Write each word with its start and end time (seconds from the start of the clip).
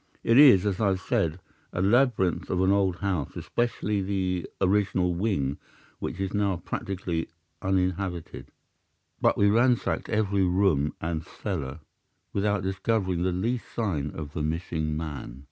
It 0.23 0.39
is, 0.39 0.65
as 0.65 0.79
I 0.81 0.87
have 0.87 0.99
said, 0.99 1.39
a 1.71 1.79
labyrinth 1.79 2.49
of 2.49 2.59
an 2.63 2.71
old 2.71 2.95
house, 3.01 3.35
especially 3.35 4.01
the 4.01 4.47
original 4.59 5.13
wing, 5.13 5.59
which 5.99 6.19
is 6.19 6.33
now 6.33 6.55
practically 6.57 7.27
uninhabited; 7.61 8.51
but 9.21 9.37
we 9.37 9.47
ransacked 9.47 10.09
every 10.09 10.43
room 10.43 10.95
and 10.99 11.23
cellar 11.23 11.81
without 12.33 12.63
discovering 12.63 13.21
the 13.21 13.31
least 13.31 13.65
sign 13.75 14.09
of 14.15 14.33
the 14.33 14.41
missing 14.41 14.97
man. 14.97 15.39